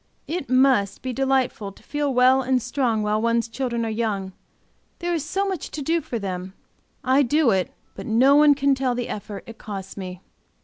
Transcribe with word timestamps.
It 0.25 0.49
must, 0.49 1.03
be 1.03 1.13
delightful 1.13 1.71
to 1.73 1.83
feel 1.83 2.11
well 2.11 2.41
and 2.41 2.59
strong 2.59 3.03
while 3.03 3.21
one's 3.21 3.47
children 3.47 3.85
are 3.85 3.91
young, 3.91 4.33
there 4.97 5.13
is 5.13 5.23
so 5.23 5.45
much 5.47 5.69
to 5.69 5.83
do 5.83 6.01
for 6.01 6.17
them. 6.17 6.55
I 7.03 7.21
do 7.21 7.51
it; 7.51 7.71
but 7.93 8.07
no 8.07 8.35
one 8.35 8.55
can 8.55 8.73
tell 8.73 8.95
the 8.95 9.09
effort, 9.09 9.43
it 9.45 9.59
costs 9.59 9.95
me. 9.97 10.21